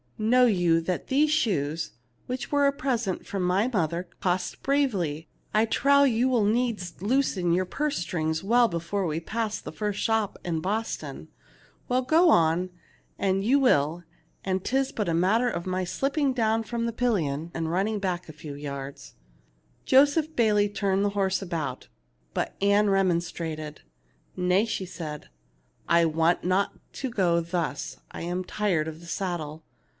[0.17, 1.91] Know you that these shoes,
[2.27, 5.27] which were a present from my mother, cost bravely?
[5.53, 9.99] I trow you will needs loosen your purse strings well before we pass the first
[9.99, 11.29] shop in Boston.
[11.87, 12.69] Well, go on,
[13.19, 14.03] an' you will,
[14.45, 17.97] when 'tis but a matter of my slipping down from the pil lion and running
[17.99, 19.13] back a few yards/'
[19.85, 21.87] Joseph Bayley turned his horse about;
[22.35, 23.81] but Ann remonstrated.
[24.35, 25.29] "Nay," said she;"
[25.89, 27.97] I want not to go thus.
[28.11, 29.63] I am tired of the saddle.